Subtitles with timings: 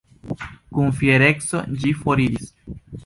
[0.77, 2.51] Kun fiereco, ĝi foriris.